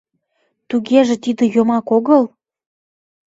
[0.69, 2.23] —Тугеже тиде йомак огыл?